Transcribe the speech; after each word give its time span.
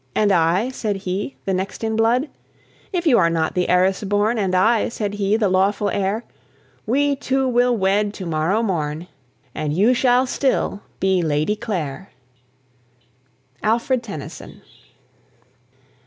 And 0.15 0.31
I," 0.31 0.69
said 0.69 0.95
he, 0.95 1.35
"the 1.45 1.53
next 1.53 1.83
in 1.83 1.95
blood 1.95 2.27
"If 2.91 3.05
you 3.05 3.19
are 3.19 3.29
not 3.29 3.53
the 3.53 3.69
heiress 3.69 4.03
born, 4.03 4.39
And 4.39 4.55
I," 4.55 4.89
said 4.89 5.13
he, 5.13 5.37
"the 5.37 5.47
lawful 5.47 5.91
heir, 5.91 6.23
We 6.87 7.15
two 7.15 7.47
will 7.47 7.77
wed 7.77 8.11
to 8.15 8.25
morrow 8.25 8.63
morn, 8.63 9.05
And 9.53 9.73
you 9.73 9.93
shall 9.93 10.25
still 10.25 10.81
be 10.99 11.21
Lady 11.21 11.55
Clare." 11.55 12.09
ALFRED 13.61 14.01
TENNYSON. 14.01 14.63